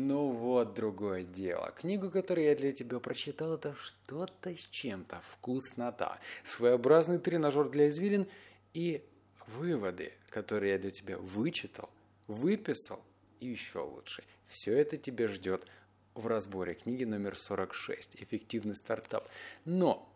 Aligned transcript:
Ну 0.00 0.30
вот 0.30 0.74
другое 0.74 1.24
дело. 1.24 1.72
Книгу, 1.76 2.08
которую 2.08 2.46
я 2.46 2.54
для 2.54 2.70
тебя 2.70 3.00
прочитал, 3.00 3.54
это 3.54 3.74
что-то 3.74 4.56
с 4.56 4.60
чем-то. 4.68 5.20
Вкуснота. 5.20 6.20
Своеобразный 6.44 7.18
тренажер 7.18 7.68
для 7.68 7.88
извилин 7.88 8.28
и 8.74 9.02
выводы, 9.48 10.12
которые 10.30 10.74
я 10.74 10.78
для 10.78 10.92
тебя 10.92 11.18
вычитал, 11.18 11.90
выписал 12.28 13.00
и 13.40 13.48
еще 13.48 13.80
лучше. 13.80 14.22
Все 14.46 14.78
это 14.78 14.96
тебя 14.98 15.26
ждет 15.26 15.66
в 16.14 16.28
разборе 16.28 16.74
книги 16.74 17.02
номер 17.02 17.36
46 17.36 18.22
«Эффективный 18.22 18.76
стартап». 18.76 19.28
Но 19.64 20.08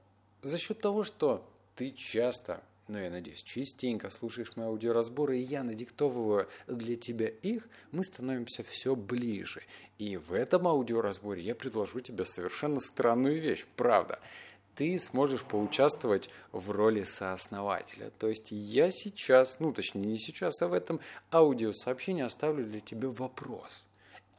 за 0.43 0.59
счет 0.59 0.79
того, 0.79 1.03
что 1.03 1.45
ты 1.75 1.91
часто 1.91 2.63
но 2.93 3.01
я 3.01 3.11
надеюсь, 3.11 3.43
частенько 3.43 4.11
слушаешь 4.11 4.55
мои 4.55 4.67
аудиоразборы, 4.67 5.39
и 5.39 5.43
я 5.43 5.65
надиктовываю 5.65 6.47
для 6.67 6.97
тебя 6.97 7.27
их, 7.27 7.67
мы 7.91 8.05
становимся 8.05 8.63
все 8.63 8.95
ближе. 8.95 9.63
И 9.99 10.19
в 10.19 10.35
этом 10.35 10.69
аудиоразборе 10.69 11.43
я 11.43 11.55
предложу 11.55 12.01
тебе 12.01 12.27
совершенно 12.27 12.81
странную 12.81 13.41
вещь, 13.41 13.65
правда. 13.77 14.21
Ты 14.75 14.99
сможешь 14.99 15.43
поучаствовать 15.43 16.29
в 16.51 16.71
роли 16.71 17.05
сооснователя. 17.05 18.11
То 18.19 18.29
есть 18.29 18.49
я 18.51 18.91
сейчас, 18.91 19.59
ну 19.59 19.73
точнее 19.73 20.05
не 20.05 20.19
сейчас, 20.19 20.61
а 20.61 20.69
в 20.69 20.75
этом 20.75 21.01
аудиосообщении 21.33 22.23
оставлю 22.23 22.67
для 22.67 22.81
тебя 22.81 23.09
вопрос, 23.09 23.87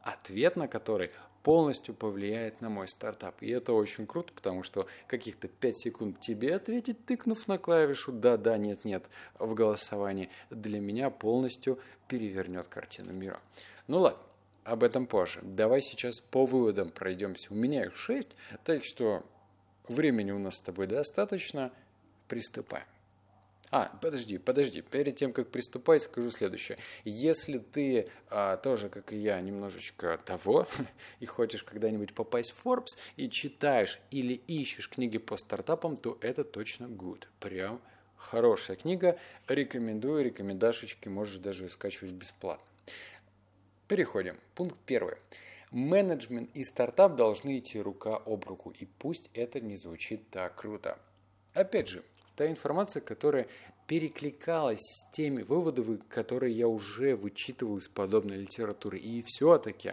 ответ 0.00 0.54
на 0.54 0.68
который 0.68 1.10
полностью 1.44 1.94
повлияет 1.94 2.60
на 2.62 2.70
мой 2.70 2.88
стартап. 2.88 3.40
И 3.42 3.50
это 3.50 3.74
очень 3.74 4.06
круто, 4.06 4.32
потому 4.32 4.64
что 4.64 4.88
каких-то 5.06 5.46
5 5.46 5.78
секунд 5.78 6.20
тебе 6.20 6.56
ответить, 6.56 7.04
тыкнув 7.04 7.46
на 7.46 7.58
клавишу 7.58 8.12
«да-да», 8.12 8.56
«нет-нет» 8.56 9.04
в 9.38 9.54
голосовании, 9.54 10.30
для 10.50 10.80
меня 10.80 11.10
полностью 11.10 11.78
перевернет 12.08 12.66
картину 12.66 13.12
мира. 13.12 13.40
Ну 13.86 14.00
ладно, 14.00 14.22
об 14.64 14.82
этом 14.82 15.06
позже. 15.06 15.40
Давай 15.42 15.82
сейчас 15.82 16.18
по 16.18 16.46
выводам 16.46 16.88
пройдемся. 16.88 17.52
У 17.52 17.54
меня 17.54 17.84
их 17.84 17.94
6, 17.94 18.30
так 18.64 18.82
что 18.82 19.22
времени 19.86 20.32
у 20.32 20.38
нас 20.38 20.54
с 20.56 20.60
тобой 20.60 20.86
достаточно. 20.86 21.70
Приступаем. 22.26 22.86
А, 23.70 23.96
подожди, 24.00 24.38
подожди. 24.38 24.82
Перед 24.82 25.16
тем, 25.16 25.32
как 25.32 25.50
приступать, 25.50 26.02
скажу 26.02 26.30
следующее. 26.30 26.78
Если 27.04 27.58
ты 27.58 28.08
а, 28.28 28.56
тоже, 28.56 28.88
как 28.88 29.12
и 29.12 29.16
я, 29.16 29.40
немножечко 29.40 30.18
того, 30.24 30.68
и 31.20 31.26
хочешь 31.26 31.64
когда-нибудь 31.64 32.14
попасть 32.14 32.52
в 32.52 32.64
Forbes, 32.64 32.98
и 33.16 33.28
читаешь 33.28 34.00
или 34.10 34.34
ищешь 34.34 34.88
книги 34.88 35.18
по 35.18 35.36
стартапам, 35.36 35.96
то 35.96 36.18
это 36.20 36.44
точно 36.44 36.84
good. 36.84 37.24
Прям 37.40 37.80
хорошая 38.16 38.76
книга. 38.76 39.18
Рекомендую, 39.48 40.24
рекомендашечки 40.24 41.08
можешь 41.08 41.38
даже 41.38 41.68
скачивать 41.68 42.12
бесплатно. 42.12 42.64
Переходим. 43.88 44.38
Пункт 44.54 44.76
первый. 44.86 45.16
Менеджмент 45.70 46.50
и 46.54 46.62
стартап 46.62 47.16
должны 47.16 47.58
идти 47.58 47.80
рука 47.80 48.16
об 48.16 48.44
руку, 48.44 48.70
и 48.70 48.86
пусть 48.86 49.28
это 49.34 49.60
не 49.60 49.74
звучит 49.74 50.30
так 50.30 50.54
круто. 50.54 50.98
Опять 51.52 51.88
же, 51.88 52.04
та 52.36 52.48
информация, 52.48 53.00
которая 53.00 53.46
перекликалась 53.86 54.80
с 54.80 55.10
теми 55.10 55.42
выводами, 55.42 56.00
которые 56.08 56.54
я 56.54 56.68
уже 56.68 57.16
вычитывал 57.16 57.78
из 57.78 57.88
подобной 57.88 58.36
литературы. 58.36 58.98
И 58.98 59.22
все-таки 59.26 59.92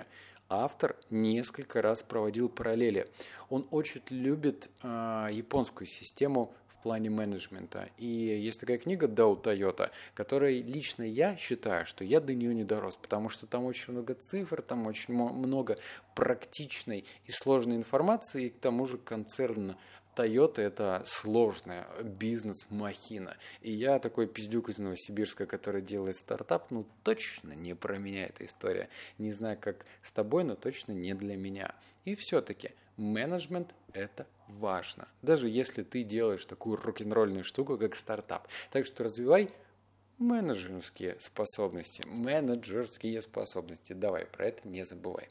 автор 0.50 0.96
несколько 1.10 1.82
раз 1.82 2.04
проводил 2.04 2.50
параллели. 2.50 3.08
Он 3.50 3.68
очень 3.72 4.02
любит 4.10 4.70
э, 4.84 5.28
японскую 5.32 5.88
систему 5.88 6.54
в 6.68 6.84
плане 6.84 7.10
менеджмента. 7.10 7.90
И 7.98 8.08
есть 8.08 8.60
такая 8.60 8.78
книга 8.78 9.08
«Дау 9.08 9.36
Тойота», 9.36 9.92
которой 10.16 10.62
лично 10.62 11.04
я 11.04 11.38
считаю, 11.38 11.86
что 11.86 12.04
я 12.04 12.20
до 12.20 12.34
нее 12.34 12.56
не 12.56 12.64
дорос, 12.64 12.96
потому 12.96 13.30
что 13.30 13.46
там 13.46 13.66
очень 13.66 13.94
много 13.94 14.16
цифр, 14.16 14.62
там 14.62 14.88
очень 14.88 15.14
много 15.14 15.78
практичной 16.16 17.06
и 17.26 17.32
сложной 17.32 17.76
информации, 17.76 18.46
и 18.46 18.50
к 18.50 18.58
тому 18.60 18.88
же 18.88 18.98
концерн 18.98 19.76
Toyota– 20.22 20.62
это 20.62 21.02
сложная 21.06 21.88
бизнес-махина. 22.04 23.38
И 23.62 23.72
я 23.72 23.98
такой 23.98 24.28
пиздюк 24.28 24.70
из 24.70 24.78
Новосибирска, 24.78 25.48
который 25.48 25.82
делает 25.82 26.16
стартап, 26.16 26.70
ну 26.70 26.86
точно 27.04 27.54
не 27.54 27.74
про 27.74 27.98
меня 27.98 28.26
эта 28.26 28.46
история. 28.46 28.90
Не 29.18 29.32
знаю, 29.32 29.58
как 29.60 29.86
с 30.04 30.12
тобой, 30.12 30.44
но 30.44 30.56
точно 30.56 30.92
не 30.92 31.14
для 31.14 31.38
меня. 31.38 31.74
И 32.06 32.14
все-таки 32.16 32.72
менеджмент– 32.98 33.74
это 33.94 34.28
важно. 34.48 35.08
Даже 35.24 35.50
если 35.50 35.82
ты 35.82 36.04
делаешь 36.04 36.46
такую 36.46 36.78
рок-н-ролльную 36.78 37.44
штуку, 37.44 37.78
как 37.78 37.96
стартап. 37.96 38.48
Так 38.70 38.86
что 38.86 39.04
развивай 39.04 39.52
менеджерские 40.20 41.16
способности. 41.20 42.04
Менеджерские 42.08 43.22
способности. 43.24 43.94
Давай, 43.94 44.26
про 44.26 44.48
это 44.48 44.68
не 44.68 44.86
забывай. 44.86 45.30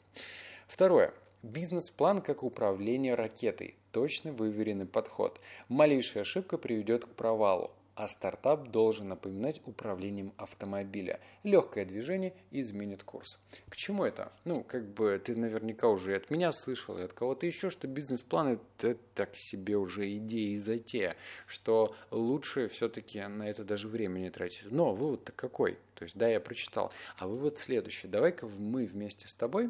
Второе. 0.67 1.13
Бизнес-план 1.43 2.21
как 2.21 2.43
управление 2.43 3.15
ракетой. 3.15 3.75
Точно 3.91 4.31
выверенный 4.31 4.85
подход. 4.85 5.41
Малейшая 5.67 6.21
ошибка 6.21 6.57
приведет 6.57 7.03
к 7.05 7.09
провалу, 7.09 7.71
а 7.93 8.07
стартап 8.07 8.69
должен 8.69 9.09
напоминать 9.09 9.61
управлением 9.65 10.33
автомобиля. 10.37 11.19
Легкое 11.43 11.83
движение 11.83 12.33
изменит 12.51 13.03
курс. 13.03 13.37
К 13.67 13.75
чему 13.75 14.05
это? 14.05 14.31
Ну, 14.45 14.63
как 14.63 14.87
бы 14.93 15.21
ты 15.23 15.35
наверняка 15.35 15.89
уже 15.89 16.15
от 16.15 16.29
меня 16.29 16.53
слышал, 16.53 16.97
и 16.97 17.01
от 17.01 17.11
кого-то 17.11 17.45
еще, 17.45 17.69
что 17.69 17.87
бизнес-план 17.87 18.59
это 18.77 18.97
так 19.13 19.35
себе 19.35 19.75
уже 19.75 20.09
идея 20.17 20.53
и 20.53 20.57
затея, 20.57 21.17
что 21.45 21.93
лучше 22.11 22.69
все-таки 22.69 23.21
на 23.21 23.49
это 23.49 23.65
даже 23.65 23.89
время 23.89 24.19
не 24.19 24.29
тратить. 24.29 24.71
Но 24.71 24.95
вывод-то 24.95 25.33
какой? 25.33 25.77
То 25.95 26.05
есть, 26.05 26.17
да, 26.17 26.29
я 26.29 26.39
прочитал. 26.39 26.93
А 27.17 27.27
вывод 27.27 27.57
следующий. 27.57 28.07
Давай-ка 28.07 28.47
мы 28.47 28.85
вместе 28.85 29.27
с 29.27 29.33
тобой 29.33 29.69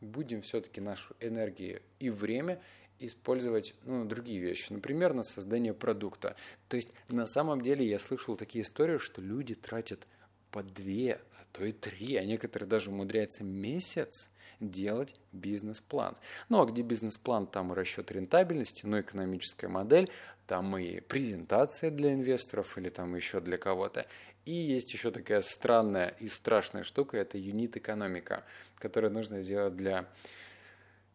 будем 0.00 0.42
все-таки 0.42 0.80
нашу 0.80 1.14
энергию 1.20 1.82
и 1.98 2.10
время 2.10 2.60
использовать 2.98 3.74
ну, 3.84 4.04
другие 4.04 4.40
вещи, 4.40 4.72
например, 4.72 5.14
на 5.14 5.22
создание 5.22 5.74
продукта. 5.74 6.36
То 6.68 6.76
есть 6.76 6.92
на 7.08 7.26
самом 7.26 7.60
деле 7.60 7.86
я 7.86 7.98
слышал 7.98 8.36
такие 8.36 8.62
истории, 8.62 8.98
что 8.98 9.20
люди 9.20 9.54
тратят 9.54 10.06
по 10.50 10.62
две, 10.62 11.20
а 11.38 11.44
то 11.52 11.64
и 11.64 11.72
три, 11.72 12.16
а 12.16 12.24
некоторые 12.24 12.68
даже 12.68 12.90
умудряются 12.90 13.44
месяц 13.44 14.30
делать 14.60 15.14
бизнес-план. 15.32 16.16
Ну 16.48 16.62
а 16.62 16.66
где 16.66 16.82
бизнес-план, 16.82 17.46
там 17.46 17.72
и 17.72 17.76
расчет 17.76 18.10
рентабельности, 18.10 18.86
ну 18.86 19.00
экономическая 19.00 19.68
модель, 19.68 20.10
там 20.46 20.76
и 20.78 21.00
презентация 21.00 21.90
для 21.90 22.14
инвесторов 22.14 22.78
или 22.78 22.88
там 22.88 23.14
еще 23.14 23.40
для 23.40 23.58
кого-то. 23.58 24.06
И 24.44 24.54
есть 24.54 24.92
еще 24.92 25.10
такая 25.10 25.42
странная 25.42 26.14
и 26.20 26.28
страшная 26.28 26.84
штука, 26.84 27.16
это 27.18 27.36
юнит-экономика, 27.36 28.44
которую 28.76 29.12
нужно 29.12 29.42
сделать 29.42 29.76
для 29.76 30.08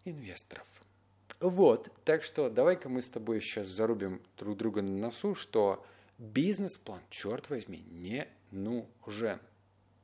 инвесторов. 0.05 0.67
Вот, 1.41 1.89
так 2.05 2.23
что 2.23 2.51
давай-ка 2.51 2.87
мы 2.87 3.01
с 3.01 3.09
тобой 3.09 3.41
сейчас 3.41 3.67
зарубим 3.67 4.21
друг 4.37 4.57
друга 4.57 4.83
на 4.83 4.91
носу, 4.91 5.33
что 5.33 5.83
бизнес-план, 6.19 7.01
черт 7.09 7.49
возьми, 7.49 7.83
не 7.89 8.27
нужен. 8.51 9.39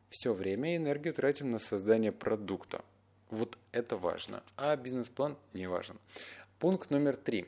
Все 0.09 0.33
время 0.33 0.73
и 0.73 0.77
энергию 0.77 1.13
тратим 1.13 1.51
на 1.51 1.59
создание 1.59 2.11
продукта. 2.11 2.83
Вот 3.29 3.55
это 3.71 3.97
важно, 3.97 4.41
а 4.55 4.75
бизнес-план 4.75 5.37
не 5.53 5.67
важен. 5.67 5.99
Пункт 6.57 6.89
номер 6.89 7.15
три. 7.15 7.47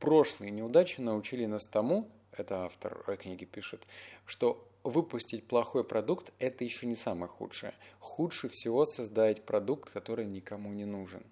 Прошлые 0.00 0.50
неудачи 0.50 1.00
научили 1.00 1.46
нас 1.46 1.68
тому, 1.68 2.10
это 2.32 2.64
автор 2.64 3.16
книги 3.16 3.44
пишет, 3.44 3.86
что 4.26 4.68
выпустить 4.82 5.46
плохой 5.46 5.84
продукт– 5.84 6.32
это 6.40 6.64
еще 6.64 6.86
не 6.86 6.96
самое 6.96 7.30
худшее. 7.30 7.74
Худше 8.00 8.48
всего 8.48 8.84
создать 8.84 9.44
продукт, 9.44 9.88
который 9.90 10.26
никому 10.26 10.72
не 10.72 10.84
нужен. 10.84 11.22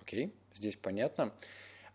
Окей, 0.00 0.34
здесь 0.54 0.76
понятно. 0.76 1.32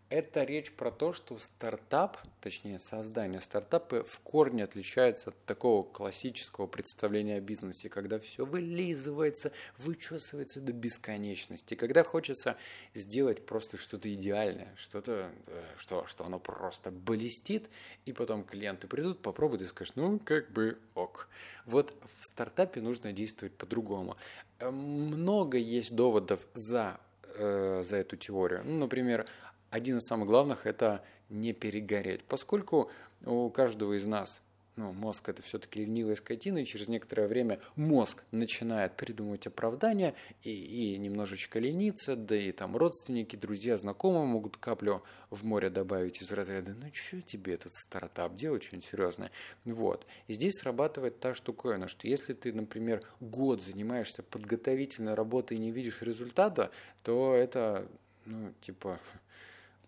Это 0.09 0.43
речь 0.43 0.71
про 0.71 0.91
то, 0.91 1.13
что 1.13 1.39
стартап, 1.39 2.19
точнее 2.39 2.77
создание 2.77 3.41
стартапа 3.41 4.03
в 4.03 4.19
корне 4.19 4.63
отличается 4.63 5.31
от 5.31 5.45
такого 5.45 5.81
классического 5.81 6.67
представления 6.67 7.38
о 7.38 7.41
бизнесе, 7.41 7.89
когда 7.89 8.19
все 8.19 8.45
вылизывается, 8.45 9.51
вычесывается 9.79 10.61
до 10.61 10.73
бесконечности, 10.73 11.74
когда 11.74 12.03
хочется 12.03 12.56
сделать 12.94 13.47
просто 13.47 13.77
что-то 13.77 14.13
идеальное, 14.13 14.71
что-то, 14.77 15.31
э, 15.47 15.63
что, 15.75 16.06
что 16.06 16.24
оно 16.24 16.38
просто 16.38 16.91
блестит, 16.91 17.71
и 18.06 18.13
потом 18.13 18.44
клиенты 18.44 18.85
придут, 18.85 19.24
попробуют 19.24 19.63
и 19.63 19.65
скажут, 19.65 19.95
ну, 19.95 20.19
как 20.19 20.51
бы 20.51 20.77
ок. 20.94 21.30
Вот 21.65 21.95
в 22.19 22.25
стартапе 22.25 22.80
нужно 22.80 23.12
действовать 23.12 23.56
по-другому. 23.56 24.18
Э, 24.59 24.69
много 24.69 25.57
есть 25.57 25.95
доводов 25.95 26.45
за, 26.53 27.00
э, 27.37 27.83
за 27.87 27.97
эту 27.97 28.15
теорию. 28.17 28.61
Ну, 28.65 28.79
например, 28.79 29.25
один 29.69 29.97
из 29.97 30.05
самых 30.05 30.27
главных– 30.27 30.65
это 30.67 31.03
не 31.29 31.53
перегореть. 31.53 32.23
Поскольку 32.23 32.89
у 33.25 33.49
каждого 33.49 33.93
из 33.97 34.05
нас 34.05 34.41
ну, 34.75 34.92
мозг 34.92 35.30
это 35.30 35.42
все-таки 35.42 35.80
ленивая 35.80 36.16
скотина, 36.16 36.57
и 36.57 36.66
через 36.66 36.88
некоторое 36.88 37.27
время 37.27 37.60
мозг 37.75 38.24
начинает 38.31 38.98
придумывать 38.98 39.48
оправдания 39.48 40.16
и, 40.44 40.51
и 40.51 40.98
немножечко 40.98 41.60
лениться, 41.60 42.16
да 42.16 42.36
и 42.36 42.51
там 42.51 42.75
родственники, 42.75 43.36
друзья, 43.36 43.77
знакомые 43.77 44.25
могут 44.25 44.57
каплю 44.57 45.01
в 45.30 45.45
море 45.45 45.69
добавить 45.69 46.22
из 46.22 46.31
разряда 46.31 46.74
«ну 46.74 46.88
что 46.94 47.22
тебе 47.22 47.54
этот 47.54 47.74
стартап, 47.74 48.36
делать 48.36 48.63
что-нибудь 48.63 48.89
серьезное». 48.89 49.31
Вот. 49.63 50.06
И 50.27 50.33
здесь 50.33 50.60
срабатывает 50.60 51.19
та 51.19 51.33
штуковина, 51.33 51.88
что 51.88 52.07
если 52.07 52.33
ты, 52.33 52.51
например, 52.51 53.01
год 53.21 53.62
занимаешься 53.62 54.24
подготовительной 54.24 55.13
работой 55.13 55.56
и 55.56 55.60
не 55.60 55.71
видишь 55.71 56.01
результата, 56.01 56.71
то 57.04 57.33
это, 57.33 57.88
ну, 58.25 58.54
типа, 58.62 59.00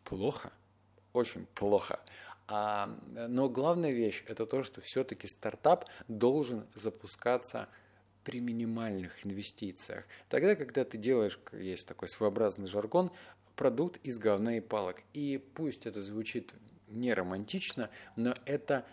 плохо, 0.05 0.51
очень 1.11 1.45
плохо. 1.55 1.99
А, 2.47 2.89
но 3.13 3.49
главная 3.49 3.91
вещь– 3.91 4.23
это 4.27 4.45
то, 4.45 4.63
что 4.63 4.81
все-таки 4.81 5.27
стартап 5.27 5.85
должен 6.07 6.65
запускаться 6.73 7.67
при 8.23 8.39
минимальных 8.39 9.25
инвестициях. 9.25 10.05
Тогда, 10.29 10.55
когда 10.55 10.83
ты 10.83 10.97
делаешь, 10.97 11.39
есть 11.51 11.87
такой 11.87 12.07
своеобразный 12.07 12.67
жаргон, 12.67 13.11
продукт 13.55 13.99
из 14.03 14.17
говна 14.17 14.57
и 14.57 14.59
палок. 14.61 14.97
И 15.13 15.37
пусть 15.37 15.85
это 15.85 16.01
звучит 16.01 16.53
не 16.87 17.13
романтично, 17.13 17.89
но 18.15 18.33
это 18.45 18.85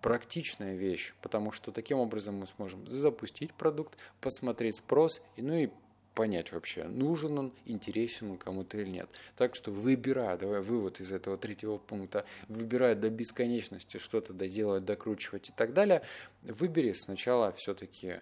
практичная 0.00 0.74
вещь, 0.74 1.14
потому 1.22 1.52
что 1.52 1.70
таким 1.70 1.98
образом 1.98 2.36
мы 2.36 2.46
сможем 2.46 2.86
запустить 2.86 3.54
продукт, 3.54 3.96
посмотреть 4.20 4.76
спрос, 4.76 5.22
ну 5.36 5.54
и 5.54 5.70
понять 6.14 6.52
вообще, 6.52 6.84
нужен 6.84 7.38
он, 7.38 7.52
интересен 7.64 8.32
он 8.32 8.38
кому-то 8.38 8.78
или 8.78 8.88
нет. 8.88 9.08
Так 9.36 9.54
что 9.54 9.70
выбирая, 9.70 10.36
давай 10.36 10.60
вывод 10.60 11.00
из 11.00 11.12
этого 11.12 11.36
третьего 11.36 11.78
пункта, 11.78 12.24
выбирая 12.48 12.94
до 12.94 13.10
бесконечности 13.10 13.98
что-то 13.98 14.32
доделать, 14.32 14.84
докручивать 14.84 15.50
и 15.50 15.52
так 15.52 15.72
далее, 15.72 16.02
выбери 16.42 16.92
сначала 16.92 17.52
все-таки 17.52 18.20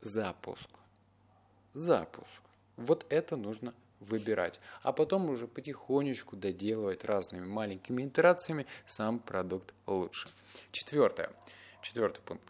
запуск. 0.00 0.70
Запуск. 1.74 2.42
Вот 2.76 3.06
это 3.08 3.36
нужно 3.36 3.74
выбирать. 4.00 4.60
А 4.82 4.92
потом 4.92 5.30
уже 5.30 5.46
потихонечку 5.46 6.36
доделывать 6.36 7.04
разными 7.04 7.46
маленькими 7.46 8.06
итерациями 8.06 8.66
сам 8.86 9.20
продукт 9.20 9.72
лучше. 9.86 10.28
Четвертое. 10.72 11.30
Четвертый 11.82 12.20
пункт. 12.20 12.44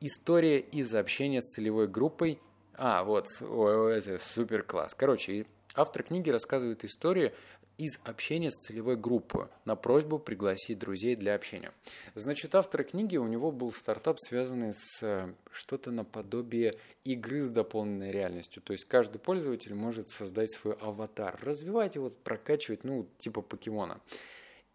История 0.00 0.58
из 0.58 0.94
общения 0.94 1.40
с 1.40 1.52
целевой 1.52 1.88
группой– 1.88 2.40
а, 2.76 3.04
вот, 3.04 3.26
ой, 3.40 3.98
это 3.98 4.18
супер 4.18 4.62
класс. 4.62 4.94
Короче, 4.94 5.46
автор 5.74 6.02
книги 6.02 6.30
рассказывает 6.30 6.84
историю 6.84 7.32
из 7.78 7.98
общения 8.04 8.50
с 8.50 8.54
целевой 8.54 8.96
группой 8.96 9.48
на 9.64 9.74
просьбу 9.74 10.18
пригласить 10.18 10.78
друзей 10.78 11.16
для 11.16 11.34
общения. 11.34 11.72
Значит, 12.14 12.54
автор 12.54 12.84
книги, 12.84 13.16
у 13.16 13.26
него 13.26 13.50
был 13.50 13.72
стартап, 13.72 14.18
связанный 14.20 14.72
с 14.74 15.02
э, 15.02 15.32
что-то 15.50 15.90
наподобие 15.90 16.78
игры 17.04 17.42
с 17.42 17.48
дополненной 17.48 18.12
реальностью. 18.12 18.62
То 18.62 18.72
есть 18.72 18.84
каждый 18.84 19.18
пользователь 19.18 19.74
может 19.74 20.08
создать 20.08 20.52
свой 20.52 20.74
аватар, 20.74 21.38
развивать 21.42 21.96
его, 21.96 22.10
прокачивать, 22.10 22.84
ну, 22.84 23.08
типа 23.18 23.42
покемона. 23.42 24.00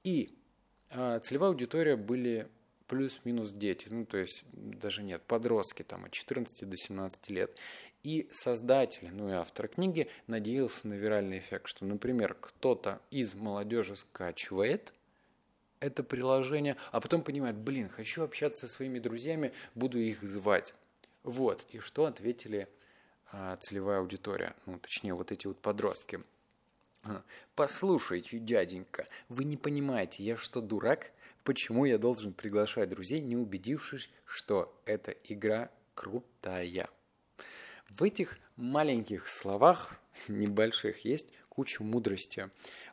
И 0.04 0.38
э, 0.90 1.20
целевая 1.24 1.52
аудитория 1.52 1.96
были 1.96 2.50
плюс-минус 2.90 3.52
дети, 3.52 3.88
ну 3.90 4.06
то 4.06 4.18
есть 4.18 4.44
даже 4.52 5.04
нет, 5.04 5.22
подростки 5.22 5.84
там 5.84 6.06
от 6.06 6.12
14 6.12 6.68
до 6.68 6.76
17 6.76 7.30
лет. 7.30 7.58
И 8.04 8.28
создатель, 8.32 9.10
ну 9.12 9.30
и 9.30 9.34
автор 9.34 9.68
книги 9.68 10.10
надеялся 10.28 10.88
на 10.88 10.96
виральный 10.96 11.38
эффект, 11.40 11.68
что, 11.68 11.86
например, 11.86 12.34
кто-то 12.34 13.00
из 13.12 13.36
молодежи 13.36 13.96
скачивает 13.96 14.94
это 15.80 16.04
приложение, 16.04 16.76
а 16.92 17.00
потом 17.00 17.22
понимает, 17.22 17.56
блин, 17.56 17.88
хочу 17.88 18.24
общаться 18.24 18.68
со 18.68 18.74
своими 18.74 19.00
друзьями, 19.00 19.54
буду 19.76 20.00
их 20.00 20.22
звать. 20.24 20.74
Вот, 21.24 21.66
и 21.70 21.80
что 21.80 22.06
ответили 22.06 22.68
а, 23.32 23.56
целевая 23.58 24.00
аудитория, 24.00 24.56
ну 24.66 24.80
точнее 24.80 25.14
вот 25.14 25.32
эти 25.32 25.48
вот 25.48 25.60
подростки. 25.60 26.22
Послушайте, 27.56 28.40
дяденька, 28.40 29.08
вы 29.30 29.46
не 29.46 29.56
понимаете, 29.58 30.24
я 30.24 30.36
что, 30.36 30.60
дурак? 30.60 31.12
Почему 31.44 31.86
я 31.86 31.98
должен 31.98 32.34
приглашать 32.34 32.90
друзей, 32.90 33.22
не 33.22 33.36
убедившись, 33.36 34.10
что 34.26 34.80
эта 34.86 35.12
игра 35.24 35.72
крутая? 35.96 36.90
В 37.90 38.04
этих 38.04 38.38
маленьких 38.56 39.28
словах, 39.28 40.00
небольших, 40.28 41.06
есть 41.06 41.28
куча 41.50 41.84
мудрости. 41.84 42.50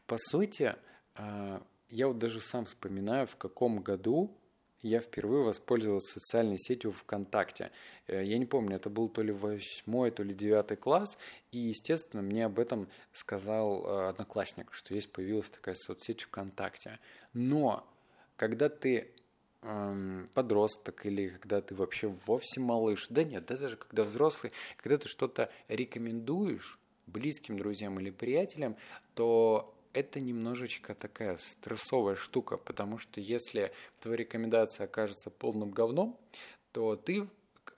По 0.07 0.17
сути, 0.19 0.75
а, 1.15 1.63
я 1.91 2.09
вот 2.09 2.19
даже 2.19 2.41
сам 2.41 2.65
вспоминаю, 2.65 3.27
в 3.27 3.37
каком 3.37 3.81
году 3.81 4.37
я 4.83 5.01
впервые 5.01 5.43
воспользовался 5.43 6.21
социальной 6.21 6.59
сетью 6.59 6.93
ВКонтакте. 6.93 7.73
Э, 8.07 8.23
я 8.23 8.39
не 8.39 8.47
помню, 8.47 8.77
это 8.77 8.91
был 8.91 9.09
то 9.09 9.23
ли 9.23 9.33
восьмой, 9.33 10.11
то 10.11 10.23
ли 10.23 10.33
девятый 10.35 10.77
класс, 10.77 11.17
и, 11.51 11.59
естественно, 11.59 12.23
мне 12.23 12.45
об 12.45 12.59
этом 12.59 12.89
сказал 13.13 13.85
э, 13.85 14.09
одноклассник, 14.09 14.73
что 14.73 14.95
есть 14.95 15.11
появилась 15.13 15.51
такая 15.51 15.75
соцсеть 15.75 16.23
ВКонтакте. 16.23 16.99
Но 17.33 17.87
когда 18.37 18.69
ты 18.69 19.13
эм, 19.63 20.29
подросток 20.35 21.07
или 21.07 21.29
когда 21.29 21.61
ты 21.61 21.75
вообще 21.75 22.09
вовсе 22.09 22.61
малыш, 22.61 23.07
да 23.11 23.25
нет, 23.25 23.47
да 23.47 23.57
даже 23.57 23.77
когда 23.77 24.05
взрослый, 24.05 24.53
когда 24.77 24.99
ты 24.99 25.09
что-то 25.09 25.51
рекомендуешь 25.69 26.79
близким 27.07 27.59
друзьям 27.59 27.99
или 28.01 28.11
приятелям, 28.11 28.77
то 29.15 29.75
это 29.93 30.21
немножечко 30.21 30.95
такая 30.95 31.39
стрессовая 31.39 32.17
штука, 32.17 32.57
потому 32.59 32.99
что 32.99 33.21
если 33.21 33.73
твоя 34.01 34.19
рекомендация 34.19 34.85
окажется 34.85 35.31
полным 35.31 35.71
говном, 35.71 36.19
то 36.73 36.97
ты 36.97 37.29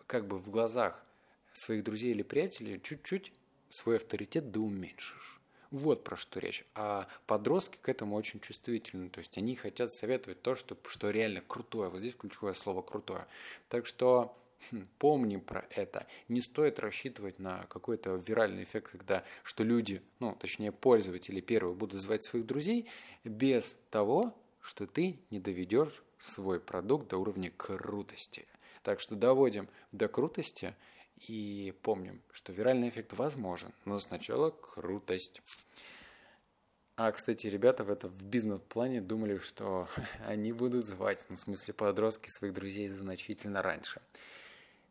как 0.07 0.27
бы 0.27 0.39
в 0.39 0.51
глазах 0.51 1.05
своих 1.53 1.85
друзей 1.85 2.11
или 2.11 2.23
приятелей 2.23 2.81
чуть-чуть 2.83 3.33
свой 3.71 3.97
авторитет 3.97 4.51
да 4.51 4.61
уменьшишь. 4.61 5.38
Вот 5.71 6.03
про 6.03 6.17
что 6.17 6.41
речь. 6.41 6.65
А 6.75 7.07
подростки 7.27 7.79
к 7.81 7.89
этому 7.89 8.17
очень 8.17 8.41
чувствительны. 8.41 9.11
То 9.11 9.19
есть 9.19 9.37
они 9.37 9.55
хотят 9.55 9.93
советовать 9.93 10.41
то, 10.41 10.55
что, 10.55 10.77
что 10.87 11.11
реально 11.11 11.43
крутое. 11.47 11.91
Вот 11.91 12.01
здесь 12.01 12.15
ключевое 12.15 12.55
слово 12.55 12.81
крутое. 12.81 13.27
Так 13.69 13.85
что 13.85 14.37
хм, 14.71 14.87
помни 14.99 15.37
про 15.37 15.67
это. 15.71 16.07
Не 16.29 16.41
стоит 16.41 16.79
рассчитывать 16.79 17.39
на 17.39 17.65
какой-то 17.69 18.15
виральный 18.15 18.63
эффект, 18.63 18.93
когда 18.93 19.25
что 19.43 19.63
люди, 19.63 20.03
ну, 20.21 20.35
точнее, 20.35 20.73
пользователи 20.73 21.41
первые 21.41 21.75
будут 21.75 22.01
звать 22.01 22.23
своих 22.23 22.47
друзей 22.47 22.89
без 23.25 23.77
того, 23.91 24.35
что 24.63 24.87
ты 24.87 25.21
не 25.31 25.39
доведешь 25.39 26.03
свой 26.19 26.61
продукт 26.61 27.09
до 27.09 27.19
уровня 27.19 27.53
крутости. 27.57 28.47
Так 28.83 29.01
что 29.01 29.17
доводим 29.17 29.69
до 29.93 30.09
крутости– 30.09 30.75
и 31.27 31.75
помним, 31.83 32.23
что 32.33 32.53
виральный 32.53 32.89
эффект 32.89 33.15
возможен, 33.15 33.73
но 33.85 33.99
сначала 33.99 34.51
крутость. 34.51 35.43
А, 36.97 37.13
кстати, 37.13 37.47
ребята 37.47 37.85
в 37.85 37.91
этом 37.91 38.11
в 38.11 38.25
бизнес-плане 38.25 39.01
думали, 39.01 39.39
что 39.39 39.89
они 40.27 40.53
будут 40.53 40.87
звать, 40.87 41.25
ну, 41.29 41.37
в 41.37 41.41
смысле, 41.41 41.75
подростки 41.75 42.29
своих 42.29 42.55
друзей 42.55 42.89
значительно 42.89 43.63
раньше. 43.63 44.01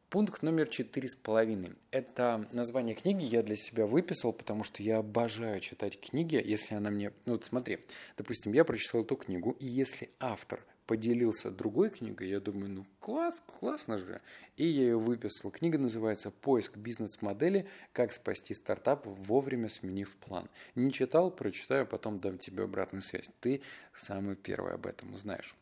Пункт 0.10 0.42
номер 0.42 0.70
четыре 0.70 1.10
с 1.10 1.18
половиной. 1.18 1.74
Это 1.92 2.48
название 2.54 2.96
книги 2.96 3.26
я 3.26 3.44
для 3.44 3.58
себя 3.58 3.86
выписал, 3.86 4.32
потому 4.32 4.64
что 4.64 4.82
я 4.82 5.00
обожаю 5.00 5.60
читать 5.60 6.00
книги, 6.00 6.42
если 6.42 6.76
она 6.76 6.92
мне... 6.92 7.12
Ну 7.26 7.34
вот 7.34 7.44
смотри, 7.44 7.80
допустим, 8.16 8.54
я 8.54 8.64
прочитал 8.64 9.04
эту 9.04 9.18
книгу, 9.18 9.52
и 9.60 9.66
если 9.66 10.10
автор 10.22 10.64
поделился 10.88 11.52
другой 11.52 11.90
книгой, 11.90 12.30
я 12.30 12.40
думаю, 12.40 12.70
ну 12.70 12.86
класс, 13.00 13.44
классно 13.60 13.98
же. 13.98 14.22
И 14.56 14.66
я 14.66 14.84
ее 14.84 14.98
выписал. 14.98 15.52
Книга 15.52 15.78
называется 15.78 16.32
«Поиск 16.32 16.78
бизнес-модели. 16.78 17.68
Как 17.92 18.14
спасти 18.14 18.54
стартап, 18.54 19.06
вовремя 19.06 19.68
сменив 19.68 20.16
план». 20.16 20.50
Не 20.76 20.92
читал, 20.92 21.30
прочитаю, 21.30 21.86
потом 21.86 22.18
дам 22.18 22.38
тебе 22.38 22.64
обратную 22.64 23.04
связь. 23.04 23.30
Ты 23.42 23.62
самый 23.94 24.36
первый 24.38 24.74
об 24.74 24.88
этом 24.88 25.14
узнаешь. 25.14 25.56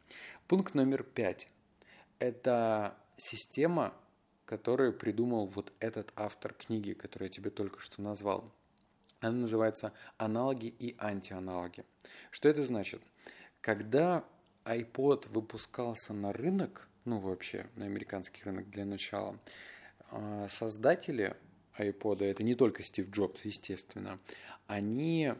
Пункт 0.47 0.75
номер 0.75 1.03
пять. 1.03 1.49
Это 2.19 2.95
система, 3.17 3.93
которую 4.45 4.93
придумал 4.93 5.47
вот 5.47 5.73
этот 5.79 6.13
автор 6.15 6.53
книги, 6.53 6.93
которую 6.93 7.29
я 7.29 7.33
тебе 7.33 7.49
только 7.49 7.81
что 7.81 8.01
назвал. 8.01 8.53
Она 9.21 9.39
называется 9.39 9.91
«Аналоги 10.17 10.67
и 10.67 10.95
антианалоги». 10.99 11.83
Что 12.29 12.47
это 12.47 12.61
значит? 12.61 13.01
Когда 13.61 14.23
iPod 14.65 15.29
выпускался 15.29 16.13
на 16.13 16.33
рынок, 16.33 16.87
ну 17.05 17.19
вообще 17.19 17.67
на 17.75 17.85
американский 17.85 18.43
рынок 18.43 18.69
для 18.69 18.85
начала, 18.85 19.37
а, 20.11 20.47
создатели 20.49 21.35
iPod, 21.77 22.23
это 22.23 22.43
не 22.43 22.55
только 22.55 22.83
Стив 22.83 23.09
Джобс, 23.09 23.45
естественно, 23.45 24.19
они 24.67 25.33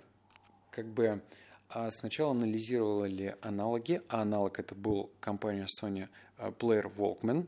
как 0.70 0.88
бы 0.88 1.22
а, 1.70 1.90
сначала 1.92 2.32
анализировали 2.32 3.36
аналоги, 3.42 4.02
а 4.10 4.22
аналог 4.22 4.60
это 4.60 4.76
был 4.76 5.12
компания 5.20 5.68
Sony 5.82 6.08
а, 6.38 6.50
Player 6.50 6.94
Walkman, 6.96 7.48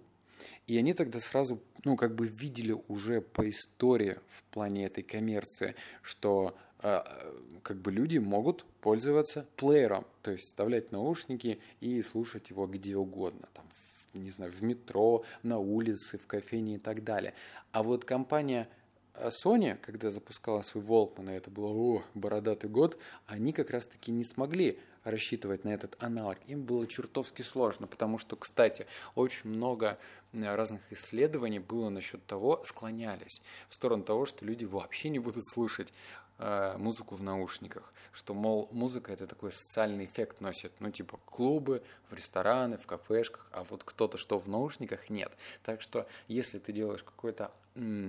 и 0.65 0.77
они 0.77 0.93
тогда 0.93 1.19
сразу, 1.19 1.61
ну, 1.83 1.95
как 1.95 2.15
бы 2.15 2.27
видели 2.27 2.75
уже 2.87 3.21
по 3.21 3.47
истории 3.49 4.17
в 4.29 4.43
плане 4.53 4.85
этой 4.85 5.03
коммерции, 5.03 5.75
что 6.01 6.55
а, 6.57 6.66
как 6.79 7.77
бы 7.77 7.91
люди 7.91 8.17
могут 8.17 8.65
пользоваться 8.81 9.47
плеером, 9.55 10.05
то 10.21 10.31
есть 10.31 10.45
вставлять 10.45 10.91
наушники 10.91 11.59
и 11.79 12.01
слушать 12.01 12.49
его 12.49 12.67
где 12.67 12.95
угодно, 12.95 13.47
там, 13.53 13.65
не 14.13 14.31
знаю, 14.31 14.51
в 14.51 14.61
метро, 14.61 15.23
на 15.43 15.59
улице, 15.59 16.17
в 16.17 16.27
кофейне 16.27 16.75
и 16.75 16.79
так 16.79 17.03
далее. 17.03 17.33
А 17.71 17.83
вот 17.83 18.05
компания 18.05 18.69
э, 19.13 19.29
Sony, 19.29 19.77
когда 19.81 20.09
запускала 20.09 20.61
свой 20.61 20.83
Walkman, 20.83 21.31
и 21.33 21.37
это 21.37 21.49
было 21.49 21.67
о, 21.67 22.03
бородатый 22.13 22.69
год, 22.69 22.97
они 23.25 23.53
как 23.53 23.69
раз-таки 23.69 24.11
не 24.11 24.23
смогли 24.23 24.79
рассчитывать 25.03 25.63
на 25.63 25.69
этот 25.69 25.95
аналог. 25.99 26.37
Им 26.47 26.63
было 26.63 26.85
чертовски 26.85 27.41
сложно, 27.41 27.87
потому 27.87 28.17
что, 28.17 28.35
кстати, 28.35 28.87
очень 29.15 29.49
много 29.49 29.97
э, 30.33 30.55
разных 30.55 30.81
исследований 30.91 31.59
было 31.59 31.89
насчет 31.89 32.25
того, 32.25 32.61
склонялись 32.65 33.41
в 33.69 33.73
сторону 33.73 34.03
того, 34.03 34.25
что 34.25 34.45
люди 34.45 34.65
вообще 34.65 35.09
не 35.09 35.19
будут 35.19 35.45
слушать 35.47 35.91
э, 35.91 36.26
музыку 36.39 37.15
в 37.15 37.23
наушниках, 37.23 37.91
что, 38.13 38.33
мол, 38.33 38.69
музыка 38.71 39.11
это 39.11 39.25
такой 39.25 39.51
социальный 39.51 40.05
эффект 40.05 40.39
носит, 40.39 40.71
ну, 40.79 40.91
типа 40.91 41.17
клубы, 41.25 41.83
в 42.09 42.13
рестораны, 42.13 42.77
в 42.77 42.85
кафешках, 42.85 43.47
а 43.51 43.63
вот 43.63 43.83
кто-то 43.83 44.17
что 44.17 44.39
в 44.39 44.47
наушниках 44.47 45.09
нет. 45.09 45.31
Так 45.63 45.81
что, 45.81 46.07
если 46.27 46.59
ты 46.59 46.73
делаешь 46.73 47.03
какой-то 47.03 47.51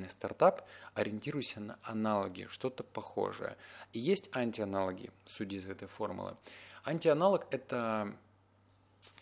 стартап, 0.08 0.66
ориентируйся 0.94 1.60
на 1.60 1.78
аналоги, 1.82 2.46
что-то 2.50 2.84
похожее. 2.84 3.56
И 3.92 3.98
есть 3.98 4.34
антианалоги, 4.34 5.10
судя 5.26 5.56
из 5.56 5.68
этой 5.68 5.88
формулы. 5.88 6.36
Антианалог– 6.84 7.46
это... 7.50 8.14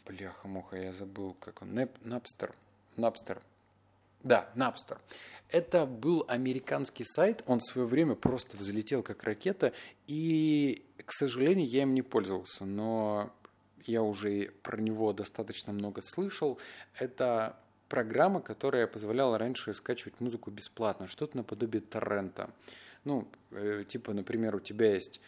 Бляха-муха, 0.07 0.77
я 0.77 0.93
забыл, 0.93 1.35
как 1.35 1.63
он. 1.63 1.89
Напстер. 2.03 2.55
Напстер. 2.97 3.43
Да, 4.23 4.51
Napster. 4.55 4.99
Это 5.49 5.87
был 5.87 6.25
американский 6.27 7.05
сайт, 7.05 7.43
он 7.47 7.61
в 7.61 7.65
свое 7.65 7.87
время 7.87 8.15
просто 8.15 8.57
взлетел 8.57 9.03
как 9.03 9.23
ракета, 9.23 9.73
и, 10.07 10.85
к 11.05 11.13
сожалению, 11.13 11.69
я 11.69 11.83
им 11.83 11.95
не 11.95 12.03
пользовался, 12.03 12.65
но 12.65 13.33
я 13.85 14.03
уже 14.03 14.51
про 14.63 14.81
него 14.81 15.13
достаточно 15.13 15.73
много 15.73 16.03
слышал. 16.03 16.59
Это 16.99 17.57
программа, 17.89 18.41
которая 18.41 18.87
позволяла 18.89 19.39
раньше 19.39 19.73
скачивать 19.75 20.21
музыку 20.21 20.51
бесплатно, 20.51 21.07
что-то 21.07 21.37
наподобие 21.37 21.81
торрента. 21.81 22.51
Ну, 23.05 23.29
э, 23.53 23.85
типа, 23.89 24.13
например, 24.13 24.57
у 24.57 24.61
тебя 24.61 24.95
есть 24.95 25.21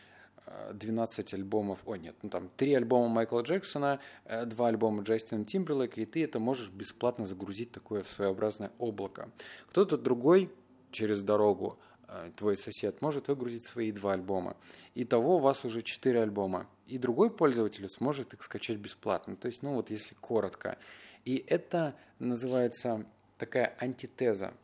12 0.73 1.35
альбомов, 1.35 1.81
о 1.87 1.97
нет, 1.97 2.17
ну 2.23 2.31
там 2.31 2.51
3 2.57 2.75
альбома 2.75 3.09
Майкла 3.09 3.41
Джексона, 3.43 4.01
2 4.27 4.67
э, 4.67 4.69
альбома 4.69 5.03
Джастина 5.03 5.45
Тимберлейка, 5.45 6.01
и 6.01 6.07
ты 6.07 6.25
это 6.25 6.39
можешь 6.39 6.71
бесплатно 6.71 7.27
загрузить 7.27 7.73
такое 7.73 8.03
в 8.03 8.11
своеобразное 8.11 8.73
облако. 8.79 9.31
Кто-то 9.69 9.97
другой 9.97 10.51
через 10.91 11.23
дорогу, 11.23 11.79
э, 12.09 12.31
твой 12.37 12.57
сосед, 12.57 13.03
может 13.03 13.29
выгрузить 13.29 13.65
свои 13.65 13.93
два 13.93 14.13
альбома. 14.13 14.57
Итого 14.95 15.37
у 15.37 15.41
вас 15.41 15.65
уже 15.65 15.83
4 15.83 16.23
альбома. 16.23 16.67
И 16.87 16.99
другой 16.99 17.31
пользователь 17.31 17.89
сможет 17.89 18.33
их 18.35 18.43
скачать 18.43 18.79
бесплатно. 18.79 19.37
То 19.37 19.49
есть, 19.49 19.63
ну 19.63 19.75
вот 19.75 19.91
если 19.91 20.15
коротко. 20.15 20.79
И 21.25 21.45
это 21.47 21.95
называется 22.19 23.05
такая 23.37 23.77
антитеза, 23.79 24.55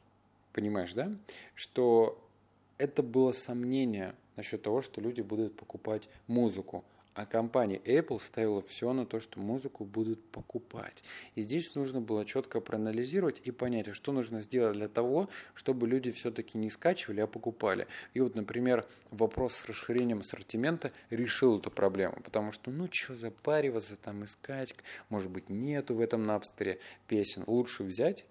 понимаешь, 0.52 0.94
да? 0.94 1.12
Что 1.54 2.18
это 2.78 3.02
было 3.02 3.32
сомнение– 3.32 4.14
насчет 4.36 4.62
того, 4.62 4.80
что 4.82 5.00
люди 5.00 5.22
будут 5.22 5.56
покупать 5.56 6.08
музыку. 6.26 6.84
А 7.14 7.26
компания 7.26 7.80
Apple 7.84 8.20
ставила 8.20 8.60
все 8.62 8.92
на 8.92 9.06
то, 9.06 9.20
что 9.20 9.38
музыку 9.38 9.84
будут 9.84 10.28
покупать. 10.30 11.04
И 11.36 11.42
здесь 11.42 11.76
нужно 11.76 12.00
было 12.00 12.24
четко 12.24 12.60
проанализировать 12.60 13.40
и 13.44 13.52
понять, 13.52 13.86
а 13.86 13.94
что 13.94 14.10
нужно 14.10 14.42
сделать 14.42 14.76
для 14.76 14.88
того, 14.88 15.28
чтобы 15.54 15.86
люди 15.86 16.10
все-таки 16.10 16.58
не 16.58 16.70
скачивали, 16.70 17.20
а 17.20 17.28
покупали. 17.28 17.86
И 18.14 18.20
вот, 18.20 18.34
например, 18.34 18.84
вопрос 19.12 19.54
с 19.54 19.66
расширением 19.66 20.20
ассортимента 20.20 20.90
решил 21.10 21.58
эту 21.60 21.70
проблему, 21.70 22.20
потому 22.24 22.50
что, 22.50 22.72
ну, 22.72 22.88
что 22.90 23.14
запариваться, 23.14 23.94
там 23.96 24.24
искать, 24.24 24.74
может 25.08 25.30
быть, 25.30 25.48
нету 25.48 25.94
в 25.94 26.00
этом 26.00 26.26
напстере 26.26 26.80
песен. 27.06 27.44
Лучше 27.46 27.84
взять 27.84 28.24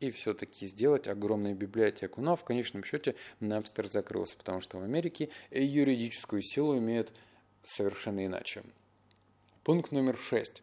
и 0.00 0.10
все-таки 0.10 0.66
сделать 0.66 1.08
огромную 1.08 1.54
библиотеку. 1.54 2.20
Но 2.20 2.36
в 2.36 2.44
конечном 2.44 2.84
счете 2.84 3.14
Napster 3.40 3.90
закрылся, 3.90 4.36
потому 4.36 4.60
что 4.60 4.78
в 4.78 4.82
Америке 4.82 5.30
юридическую 5.50 6.42
силу 6.42 6.78
имеет 6.78 7.12
совершенно 7.62 8.24
иначе. 8.24 8.62
Пункт 9.62 9.92
номер 9.92 10.16
шесть. 10.16 10.62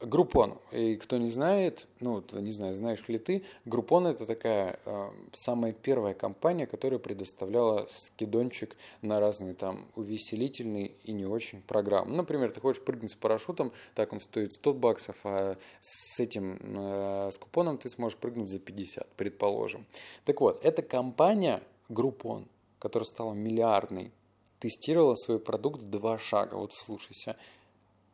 Группон. 0.00 0.58
И 0.72 0.96
кто 0.96 1.18
не 1.18 1.28
знает, 1.28 1.86
ну, 2.00 2.24
не 2.32 2.52
знаю, 2.52 2.74
знаешь 2.74 3.06
ли 3.06 3.18
ты, 3.18 3.44
Группон 3.66 4.06
это 4.06 4.24
такая 4.24 4.80
э, 4.86 5.10
самая 5.34 5.74
первая 5.74 6.14
компания, 6.14 6.66
которая 6.66 6.98
предоставляла 6.98 7.86
скидончик 7.90 8.76
на 9.02 9.20
разные 9.20 9.52
там 9.52 9.86
увеселительные 9.96 10.92
и 11.04 11.12
не 11.12 11.26
очень 11.26 11.60
программы. 11.60 12.16
Например, 12.16 12.50
ты 12.50 12.60
хочешь 12.60 12.82
прыгнуть 12.82 13.12
с 13.12 13.14
парашютом, 13.14 13.72
так 13.94 14.14
он 14.14 14.20
стоит 14.22 14.54
100 14.54 14.72
баксов, 14.72 15.16
а 15.24 15.58
с 15.82 16.18
этим, 16.18 16.58
э, 16.62 17.30
с 17.30 17.36
купоном 17.36 17.76
ты 17.76 17.90
сможешь 17.90 18.16
прыгнуть 18.16 18.48
за 18.48 18.58
50, 18.58 19.06
предположим. 19.16 19.84
Так 20.24 20.40
вот, 20.40 20.64
эта 20.64 20.80
компания 20.80 21.62
Группон, 21.90 22.48
которая 22.78 23.04
стала 23.04 23.34
миллиардной, 23.34 24.12
тестировала 24.60 25.14
свой 25.16 25.40
продукт 25.40 25.82
два 25.82 26.16
шага. 26.16 26.54
Вот 26.54 26.72
слушайся 26.72 27.36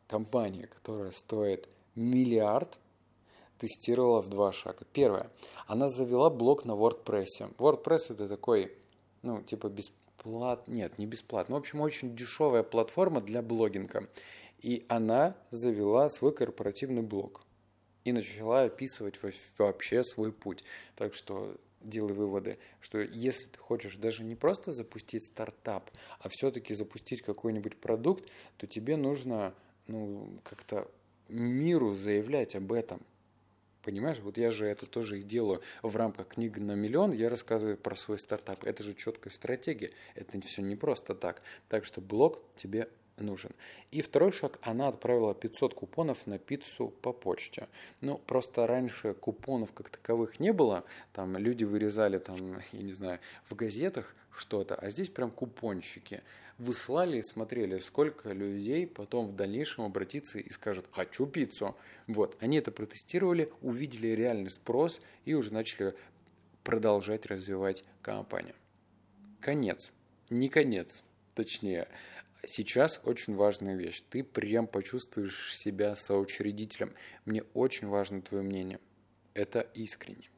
компания, 0.07 0.67
которая 0.67 1.11
стоит 1.11 1.69
миллиард 1.97 2.79
тестировала 3.57 4.21
в 4.21 4.29
два 4.29 4.51
шага. 4.51 4.85
Первое. 4.93 5.29
Она 5.65 5.89
завела 5.89 6.29
блог 6.29 6.63
на 6.63 6.71
WordPress. 6.73 7.55
WordPress 7.57 8.13
это 8.13 8.29
такой, 8.29 8.71
ну, 9.23 9.41
типа 9.41 9.69
бесплатный, 9.69 10.75
нет, 10.75 10.97
не 10.97 11.05
бесплатный, 11.05 11.55
в 11.55 11.59
общем, 11.59 11.81
очень 11.81 12.15
дешевая 12.15 12.63
платформа 12.63 13.19
для 13.21 13.41
блогинга. 13.41 14.07
И 14.61 14.85
она 14.87 15.35
завела 15.51 16.09
свой 16.09 16.33
корпоративный 16.33 17.01
блог 17.01 17.43
и 18.03 18.11
начала 18.11 18.63
описывать 18.63 19.19
вообще 19.57 20.03
свой 20.03 20.31
путь. 20.31 20.63
Так 20.95 21.13
что 21.13 21.55
делай 21.81 22.13
выводы, 22.13 22.57
что 22.79 22.99
если 22.99 23.47
ты 23.47 23.59
хочешь 23.59 23.95
даже 23.97 24.23
не 24.23 24.35
просто 24.35 24.71
запустить 24.71 25.25
стартап, 25.25 25.91
а 26.19 26.29
все-таки 26.29 26.73
запустить 26.73 27.21
какой-нибудь 27.21 27.77
продукт, 27.77 28.25
то 28.57 28.65
тебе 28.65 28.97
нужно 28.97 29.53
ну, 29.87 30.39
как-то 30.43 30.89
миру 31.29 31.93
заявлять 31.93 32.55
об 32.55 32.71
этом. 32.71 33.01
Понимаешь, 33.87 34.19
вот 34.19 34.37
я 34.37 34.49
же 34.49 34.65
это 34.65 34.85
тоже 34.85 35.19
и 35.19 35.23
делаю 35.23 35.61
в 35.81 35.95
рамках 35.95 36.27
книги 36.27 36.59
на 36.59 36.73
миллион, 36.73 37.13
я 37.13 37.29
рассказываю 37.29 37.77
про 37.77 37.95
свой 37.95 38.19
стартап. 38.19 38.65
Это 38.65 38.83
же 38.83 38.93
четкая 38.93 39.31
стратегия, 39.31 39.91
это 40.13 40.39
все 40.41 40.61
не 40.61 40.75
просто 40.75 41.15
так. 41.15 41.41
Так 41.69 41.85
что 41.85 42.01
блог 42.01 42.43
тебе 42.57 42.89
нужен. 43.17 43.51
И 43.91 44.01
второй 44.01 44.31
шаг, 44.31 44.59
она 44.61 44.87
отправила 44.87 45.33
500 45.33 45.73
купонов 45.73 46.25
на 46.27 46.37
пиццу 46.37 46.89
по 47.01 47.13
почте. 47.13 47.67
Ну, 48.01 48.17
просто 48.17 48.67
раньше 48.67 49.13
купонов 49.13 49.73
как 49.73 49.89
таковых 49.89 50.39
не 50.39 50.53
было, 50.53 50.83
там 51.13 51.37
люди 51.37 51.63
вырезали 51.63 52.19
там, 52.19 52.37
я 52.71 52.81
не 52.81 52.93
знаю, 52.93 53.19
в 53.45 53.55
газетах 53.55 54.15
что-то, 54.31 54.75
а 54.75 54.89
здесь 54.89 55.09
прям 55.09 55.31
купонщики 55.31 56.21
выслали 56.57 57.17
и 57.17 57.23
смотрели, 57.23 57.77
сколько 57.79 58.31
людей 58.31 58.87
потом 58.87 59.27
в 59.27 59.35
дальнейшем 59.35 59.85
обратится 59.85 60.39
и 60.39 60.49
скажет 60.51 60.85
«хочу 60.91 61.25
пиццу». 61.27 61.75
Вот, 62.07 62.35
они 62.39 62.57
это 62.57 62.71
протестировали, 62.71 63.51
увидели 63.61 64.07
реальный 64.07 64.49
спрос 64.49 65.01
и 65.25 65.33
уже 65.33 65.53
начали 65.53 65.93
продолжать 66.63 67.25
развивать 67.27 67.83
компанию. 68.01 68.55
Конец. 69.39 69.91
Не 70.29 70.49
конец, 70.49 71.03
точнее. 71.35 71.87
Сейчас 72.49 73.01
очень 73.03 73.35
важная 73.35 73.75
вещь. 73.75 74.03
Ты 74.09 74.23
прям 74.23 74.67
почувствуешь 74.67 75.55
себя 75.55 75.97
соучредителем. 75.97 76.93
Мне 77.25 77.43
очень 77.53 77.89
важно 77.89 78.21
твое 78.21 78.41
мнение. 78.41 78.79
Это 79.33 79.59
искренне. 79.73 80.29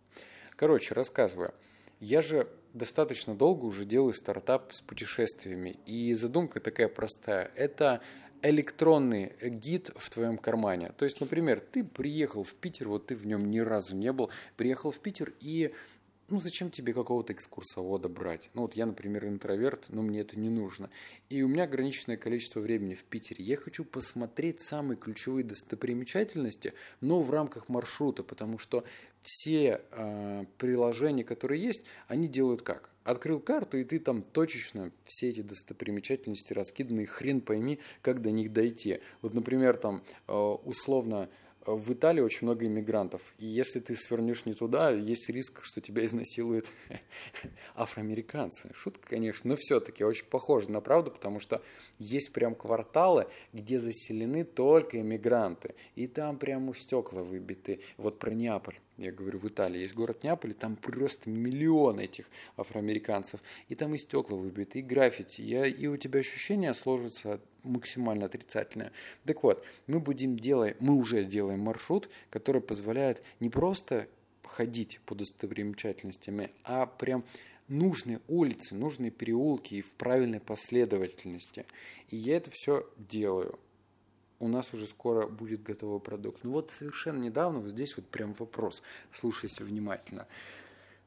Короче, 0.55 0.95
рассказываю. 0.95 1.53
Я 1.99 2.21
же 2.21 2.47
достаточно 2.73 3.35
долго 3.35 3.65
уже 3.65 3.85
делаю 3.85 4.13
стартап 4.13 4.73
с 4.73 4.81
путешествиями. 4.81 5.79
И 5.85 6.11
задумка 6.15 6.59
такая 6.59 6.87
простая. 6.87 7.51
Это 7.55 8.01
электронный 8.41 9.33
гид 9.43 9.91
в 9.95 10.09
твоем 10.09 10.39
кармане. 10.39 10.91
То 10.97 11.05
есть, 11.05 11.21
например, 11.21 11.59
ты 11.59 11.83
приехал 11.83 12.41
в 12.41 12.55
Питер, 12.55 12.87
вот 12.87 13.05
ты 13.05 13.15
в 13.15 13.27
нем 13.27 13.51
ни 13.51 13.59
разу 13.59 13.95
не 13.95 14.11
был, 14.11 14.31
приехал 14.57 14.91
в 14.91 14.99
Питер 14.99 15.33
и 15.41 15.71
ну 16.29 16.39
зачем 16.39 16.69
тебе 16.69 16.93
какого-то 16.93 17.33
экскурсовода 17.33 18.09
брать? 18.09 18.50
Ну 18.53 18.63
вот 18.63 18.75
я, 18.75 18.86
например, 18.86 19.27
интроверт, 19.27 19.86
но 19.89 20.01
мне 20.01 20.21
это 20.21 20.39
не 20.39 20.50
нужно. 20.50 20.89
И 21.29 21.41
у 21.41 21.48
меня 21.48 21.63
ограниченное 21.63 22.17
количество 22.17 22.59
времени 22.59 22.93
в 22.93 23.03
Питере. 23.03 23.43
Я 23.43 23.57
хочу 23.57 23.83
посмотреть 23.86 24.62
самые 24.62 24.98
ключевые 24.98 25.43
достопримечательности, 25.43 26.74
но 27.01 27.21
в 27.21 27.31
рамках 27.31 27.69
маршрута, 27.69 28.24
потому 28.24 28.57
что 28.57 28.83
все 29.21 29.81
э, 29.91 30.45
приложения, 30.57 31.24
которые 31.24 31.62
есть, 31.62 31.83
они 32.07 32.27
делают 32.27 32.62
как? 32.62 32.89
Открыл 33.03 33.39
карту, 33.39 33.77
и 33.77 33.83
ты 33.83 34.00
там 34.00 34.21
точечно 34.21 34.91
все 35.03 35.29
эти 35.29 35.41
достопримечательности 35.41 36.53
раскиданы, 36.53 37.05
хрен 37.05 37.41
пойми, 37.41 37.79
как 38.01 38.21
до 38.21 38.31
них 38.31 38.53
дойти. 38.53 39.00
Вот, 39.21 39.33
например, 39.33 39.77
там 39.77 40.03
э, 40.27 40.33
условно 40.33 41.29
в 41.75 41.93
Италии 41.93 42.21
очень 42.21 42.47
много 42.47 42.65
иммигрантов. 42.65 43.21
И 43.38 43.45
если 43.45 43.79
ты 43.79 43.95
свернешь 43.95 44.45
не 44.45 44.53
туда, 44.53 44.91
есть 44.91 45.29
риск, 45.29 45.63
что 45.63 45.81
тебя 45.81 46.05
изнасилуют 46.05 46.67
афроамериканцы. 47.75 48.71
Шутка, 48.73 49.09
конечно, 49.09 49.49
но 49.49 49.55
все-таки 49.55 50.03
очень 50.03 50.25
похоже 50.25 50.71
на 50.71 50.81
правду, 50.81 51.11
потому 51.11 51.39
что 51.39 51.61
есть 51.97 52.31
прям 52.33 52.55
кварталы, 52.55 53.27
где 53.53 53.79
заселены 53.79 54.43
только 54.43 54.99
иммигранты. 54.99 55.75
И 55.95 56.07
там 56.07 56.38
прямо 56.38 56.73
стекла 56.73 57.23
выбиты. 57.23 57.79
Вот 57.97 58.19
про 58.19 58.31
Неаполь 58.31 58.79
я 58.99 59.11
говорю, 59.13 59.39
в 59.39 59.47
Италии 59.47 59.79
есть 59.79 59.95
город 59.95 60.23
Неаполь, 60.23 60.53
там 60.53 60.75
просто 60.75 61.29
миллион 61.29 61.99
этих 61.99 62.25
афроамериканцев, 62.57 63.39
и 63.69 63.75
там 63.75 63.95
и 63.95 63.97
стекла 63.97 64.37
выбиты, 64.37 64.79
и 64.79 64.81
граффити, 64.81 65.41
и, 65.41 65.69
и 65.69 65.87
у 65.87 65.95
тебя 65.95 66.19
ощущение 66.19 66.73
сложится 66.73 67.39
максимально 67.63 68.25
отрицательное. 68.25 68.91
Так 69.25 69.41
вот, 69.43 69.63
мы 69.87 69.99
будем 69.99 70.37
делать, 70.37 70.75
мы 70.81 70.95
уже 70.95 71.23
делаем 71.23 71.61
маршрут, 71.61 72.09
который 72.29 72.61
позволяет 72.61 73.21
не 73.39 73.49
просто 73.49 74.07
ходить 74.43 74.99
по 75.05 75.15
достопримечательностями, 75.15 76.51
а 76.63 76.85
прям 76.85 77.23
нужные 77.69 78.19
улицы, 78.27 78.75
нужные 78.75 79.11
переулки 79.11 79.75
и 79.75 79.81
в 79.81 79.91
правильной 79.91 80.39
последовательности. 80.39 81.65
И 82.09 82.17
я 82.17 82.37
это 82.37 82.51
все 82.51 82.85
делаю 82.97 83.59
у 84.39 84.48
нас 84.48 84.74
уже 84.74 84.88
скоро 84.88 85.27
будет 85.27 85.63
готовый 85.63 86.00
продукт. 86.00 86.43
Ну 86.43 86.51
вот 86.51 86.72
совершенно 86.72 87.22
недавно, 87.22 87.60
вот 87.60 87.69
здесь 87.69 87.96
вот 87.98 88.08
прям 88.08 88.34
вопрос, 88.34 88.81
слушайся 89.13 89.63
внимательно. 89.63 90.27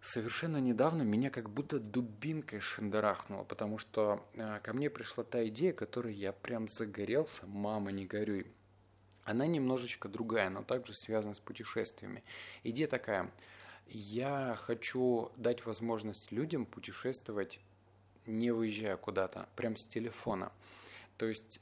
Совершенно 0.01 0.57
недавно 0.57 1.03
меня 1.03 1.31
как 1.31 1.49
будто 1.49 1.79
дубинкой 1.79 2.61
шандарахнуло, 2.61 3.45
потому 3.45 3.79
что 3.79 4.27
э, 4.35 4.59
ко 4.61 4.73
мне 4.73 4.91
пришла 4.91 5.23
та 5.23 5.47
идея, 5.47 5.73
которой 5.73 6.13
я 6.13 6.33
прям 6.33 6.69
загорелся, 6.69 7.47
мама, 7.47 7.93
не 7.93 8.05
горюй. 8.05 8.47
Она 9.23 9.47
немножечко 9.47 10.09
другая, 10.09 10.51
но 10.51 10.65
также 10.65 10.93
связана 10.93 11.35
с 11.35 11.41
путешествиями. 11.41 12.25
Идея 12.65 12.89
такая, 12.89 13.33
я 13.87 14.57
хочу 14.59 15.31
дать 15.37 15.65
возможность 15.65 16.33
людям 16.33 16.67
путешествовать, 16.67 17.61
не 18.27 18.51
выезжая 18.51 18.97
куда-то, 18.97 19.49
прям 19.55 19.77
с 19.77 19.87
телефона. 19.87 20.51
То 21.17 21.27
есть 21.27 21.61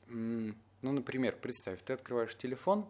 ну, 0.83 0.93
например, 0.93 1.37
представь, 1.37 1.83
ты 1.83 1.93
открываешь 1.93 2.37
телефон, 2.37 2.89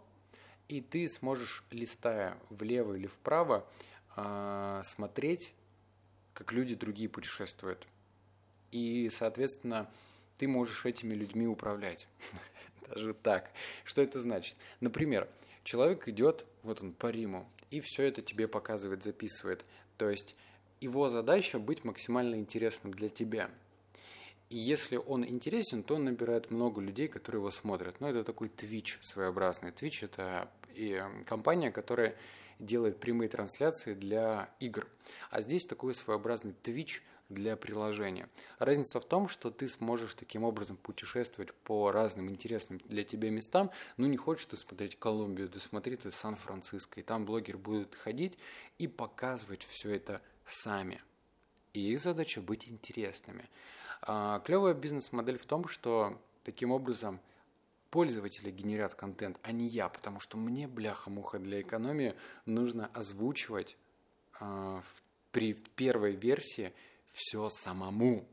и 0.69 0.81
ты 0.81 1.09
сможешь, 1.09 1.65
листая 1.71 2.39
влево 2.49 2.95
или 2.95 3.09
вправо, 3.09 3.67
а, 4.15 4.83
смотреть, 4.85 5.53
как 6.33 6.53
люди 6.53 6.75
другие 6.75 7.09
путешествуют. 7.09 7.87
И, 8.71 9.11
соответственно, 9.11 9.91
ты 10.39 10.47
можешь 10.47 10.87
этими 10.87 11.15
людьми 11.15 11.47
управлять. 11.47 12.07
Даже 12.89 13.15
так. 13.15 13.51
Что 13.85 14.03
это 14.03 14.21
значит? 14.21 14.57
Например, 14.79 15.29
человек 15.65 16.07
идет, 16.09 16.47
вот 16.63 16.83
он 16.83 16.93
по 16.93 17.09
Риму, 17.09 17.49
и 17.71 17.81
все 17.81 18.05
это 18.05 18.23
тебе 18.23 18.47
показывает, 18.47 19.03
записывает. 19.03 19.65
То 19.99 20.09
есть 20.09 20.37
его 20.81 21.09
задача 21.09 21.59
быть 21.59 21.85
максимально 21.85 22.37
интересным 22.37 22.95
для 22.95 23.09
тебя– 23.09 23.51
и 24.51 24.59
если 24.59 24.97
он 24.97 25.25
интересен, 25.25 25.85
то 25.85 25.95
он 25.95 26.05
набирает 26.05 26.51
много 26.51 26.81
людей, 26.81 27.07
которые 27.07 27.39
его 27.39 27.51
смотрят. 27.51 28.01
Но 28.01 28.09
это 28.11 28.25
такой 28.25 28.49
Twitch 28.49 28.99
своеобразный. 29.01 29.71
Twitch– 29.71 29.99
это 30.05 30.51
и 30.75 30.91
эм, 30.93 31.25
компания, 31.25 31.71
которая 31.71 32.17
делает 32.59 32.99
прямые 32.99 33.29
трансляции 33.29 33.95
для 33.95 34.51
игр. 34.59 34.89
А 35.31 35.41
здесь 35.41 35.65
такой 35.65 35.95
своеобразный 35.95 36.55
Twitch 36.65 37.01
для 37.29 37.57
приложения. 37.57 38.29
Разница 38.59 38.99
в 38.99 39.05
том, 39.05 39.29
что 39.29 39.53
ты 39.53 39.69
сможешь 39.69 40.15
таким 40.15 40.43
образом 40.43 40.77
путешествовать 40.77 41.55
по 41.55 41.93
разным 41.93 42.29
интересным 42.29 42.81
для 42.87 43.05
тебя 43.05 43.31
местам. 43.31 43.71
Ну, 43.97 44.09
не 44.09 44.17
хочешь 44.17 44.47
ты 44.47 44.57
смотреть 44.57 44.99
Колумбию, 44.99 45.49
да 45.49 45.61
смотри 45.61 45.95
ты 45.95 46.11
Сан-Франциско. 46.11 46.99
И 46.99 47.05
там 47.05 47.25
блогер 47.25 47.57
будет 47.57 47.95
ходить 47.95 48.37
и 48.79 48.89
показывать 48.89 49.63
все 49.63 49.95
это 49.95 50.21
сами. 50.45 51.01
И 51.73 51.93
их 51.93 52.01
задача 52.01 52.41
быть 52.41 52.69
интересными. 52.69 53.49
А, 54.03 54.41
клевая 54.41 54.75
бизнес-модель 54.75 55.39
в 55.39 55.47
том, 55.47 55.69
что 55.69 56.19
таким 56.45 56.73
образом 56.73 57.21
пользователи 57.91 58.51
генерят 58.51 58.95
контент, 58.95 59.39
а 59.43 59.53
не 59.53 59.67
я, 59.67 59.89
потому 59.89 60.21
что 60.21 60.37
мне, 60.37 60.67
бляха-муха, 60.67 61.39
для 61.39 61.61
экономии 61.61 62.15
нужно 62.47 62.87
озвучивать 62.95 63.77
э, 64.41 64.81
при 65.33 65.55
первой 65.55 66.15
версии 66.15 66.73
все 67.13 67.49
самому. 67.51 68.27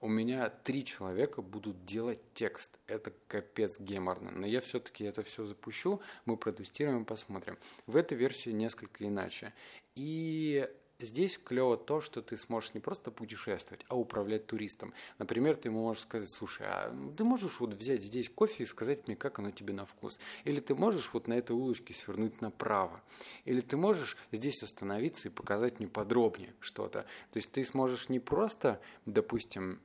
У 0.00 0.08
меня 0.08 0.48
три 0.48 0.84
человека 0.84 1.42
будут 1.42 1.84
делать 1.84 2.20
текст. 2.32 2.78
Это 2.86 3.12
капец 3.26 3.80
геморно. 3.80 4.30
Но 4.30 4.46
я 4.46 4.60
все-таки 4.60 5.04
это 5.04 5.22
все 5.22 5.44
запущу, 5.44 6.00
мы 6.24 6.36
протестируем, 6.36 7.04
посмотрим. 7.04 7.58
В 7.86 7.96
этой 7.96 8.16
версии 8.16 8.50
несколько 8.50 9.06
иначе. 9.06 9.52
И 9.96 10.68
Здесь 11.00 11.38
клево 11.38 11.76
то, 11.76 12.00
что 12.00 12.22
ты 12.22 12.36
сможешь 12.36 12.74
не 12.74 12.80
просто 12.80 13.12
путешествовать, 13.12 13.86
а 13.88 13.96
управлять 13.96 14.48
туристом. 14.48 14.92
Например, 15.18 15.54
ты 15.54 15.68
ему 15.68 15.82
можешь 15.82 16.02
сказать, 16.02 16.28
слушай, 16.28 16.66
а 16.68 16.92
ты 17.16 17.22
можешь 17.22 17.60
вот 17.60 17.72
взять 17.74 18.02
здесь 18.02 18.28
кофе 18.28 18.64
и 18.64 18.66
сказать 18.66 19.06
мне, 19.06 19.14
как 19.14 19.38
оно 19.38 19.50
тебе 19.50 19.72
на 19.74 19.86
вкус. 19.86 20.18
Или 20.42 20.58
ты 20.58 20.74
можешь 20.74 21.12
вот 21.12 21.28
на 21.28 21.34
этой 21.34 21.52
улочке 21.52 21.94
свернуть 21.94 22.40
направо. 22.40 23.00
Или 23.44 23.60
ты 23.60 23.76
можешь 23.76 24.16
здесь 24.32 24.60
остановиться 24.64 25.28
и 25.28 25.30
показать 25.30 25.78
мне 25.78 25.86
подробнее 25.86 26.52
что-то. 26.58 27.02
То 27.30 27.36
есть 27.36 27.52
ты 27.52 27.64
сможешь 27.64 28.08
не 28.08 28.18
просто, 28.18 28.80
допустим, 29.06 29.80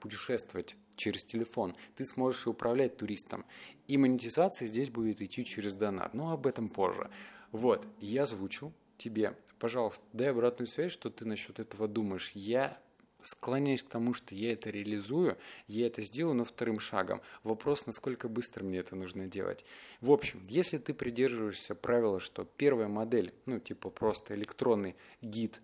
путешествовать 0.00 0.74
через 0.96 1.24
телефон, 1.24 1.76
ты 1.94 2.04
сможешь 2.04 2.48
управлять 2.48 2.96
туристом. 2.96 3.44
И 3.86 3.96
монетизация 3.96 4.66
здесь 4.66 4.90
будет 4.90 5.22
идти 5.22 5.44
через 5.44 5.76
донат, 5.76 6.12
но 6.12 6.32
об 6.32 6.48
этом 6.48 6.68
позже. 6.68 7.08
Вот, 7.52 7.86
я 8.00 8.24
озвучу 8.24 8.72
тебе, 9.00 9.34
пожалуйста, 9.58 10.04
дай 10.12 10.30
обратную 10.30 10.66
связь, 10.68 10.92
что 10.92 11.10
ты 11.10 11.24
насчет 11.24 11.58
этого 11.58 11.88
думаешь. 11.88 12.32
Я 12.34 12.78
склоняюсь 13.24 13.82
к 13.82 13.88
тому, 13.88 14.14
что 14.14 14.34
я 14.34 14.52
это 14.52 14.70
реализую, 14.70 15.36
я 15.66 15.86
это 15.86 16.02
сделаю, 16.02 16.34
но 16.34 16.44
вторым 16.44 16.80
шагом. 16.80 17.20
Вопрос, 17.42 17.86
насколько 17.86 18.28
быстро 18.28 18.64
мне 18.64 18.78
это 18.78 18.96
нужно 18.96 19.26
делать. 19.26 19.64
В 20.00 20.10
общем, 20.10 20.42
если 20.48 20.78
ты 20.78 20.94
придерживаешься 20.94 21.74
правила, 21.74 22.20
что 22.20 22.44
первая 22.44 22.88
модель, 22.88 23.34
ну 23.46 23.58
типа 23.58 23.90
просто 23.90 24.34
электронный 24.34 24.96
гид, 25.20 25.60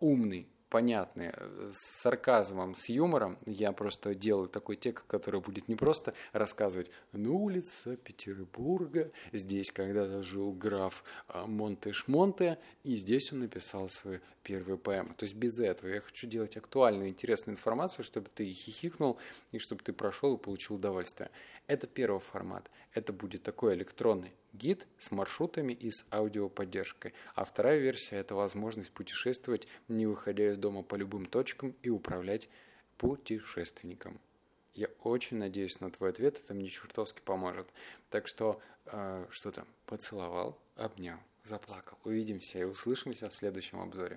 умный, 0.00 0.48
понятные, 0.72 1.34
с 1.70 2.00
сарказмом, 2.00 2.74
с 2.74 2.88
юмором. 2.88 3.36
Я 3.44 3.72
просто 3.72 4.14
делаю 4.14 4.48
такой 4.48 4.76
текст, 4.76 5.06
который 5.06 5.42
будет 5.42 5.68
не 5.68 5.76
просто 5.76 6.14
рассказывать 6.32 6.90
«На 7.12 7.30
улице 7.30 7.98
Петербурга, 7.98 9.10
здесь 9.32 9.70
когда-то 9.70 10.22
жил 10.22 10.50
граф 10.52 11.04
а, 11.28 11.46
Монте-Шмонте, 11.46 12.58
и 12.84 12.96
здесь 12.96 13.32
он 13.34 13.40
написал 13.40 13.90
свою 13.90 14.20
первую 14.42 14.78
поэму». 14.78 15.12
То 15.14 15.24
есть 15.24 15.34
без 15.34 15.58
этого. 15.58 15.90
Я 15.90 16.00
хочу 16.00 16.26
делать 16.26 16.56
актуальную, 16.56 17.10
интересную 17.10 17.54
информацию, 17.54 18.02
чтобы 18.02 18.30
ты 18.34 18.50
хихикнул, 18.50 19.18
и 19.52 19.58
чтобы 19.58 19.82
ты 19.82 19.92
прошел 19.92 20.36
и 20.36 20.42
получил 20.42 20.76
удовольствие. 20.76 21.30
Это 21.66 21.86
первый 21.86 22.20
формат. 22.20 22.70
Это 22.94 23.12
будет 23.12 23.42
такой 23.42 23.74
электронный 23.74 24.32
гид 24.52 24.86
с 24.98 25.10
маршрутами 25.10 25.72
и 25.72 25.90
с 25.90 26.04
аудиоподдержкой. 26.10 27.14
А 27.34 27.44
вторая 27.44 27.78
версия– 27.78 28.16
это 28.18 28.34
возможность 28.34 28.92
путешествовать, 28.92 29.66
не 29.88 30.06
выходя 30.06 30.48
из 30.48 30.58
дома 30.58 30.82
по 30.82 30.94
любым 30.94 31.26
точкам 31.26 31.74
и 31.82 31.90
управлять 31.90 32.48
путешественником. 32.98 34.20
Я 34.74 34.88
очень 35.02 35.36
надеюсь 35.36 35.80
на 35.80 35.90
твой 35.90 36.10
ответ, 36.10 36.38
это 36.42 36.54
мне 36.54 36.68
чертовски 36.68 37.20
поможет. 37.20 37.68
Так 38.08 38.26
что, 38.26 38.60
э, 38.86 39.26
что 39.30 39.50
там, 39.50 39.66
поцеловал, 39.86 40.58
обнял, 40.76 41.18
заплакал. 41.44 41.98
Увидимся 42.04 42.58
и 42.58 42.64
услышимся 42.64 43.28
в 43.28 43.34
следующем 43.34 43.80
обзоре. 43.80 44.10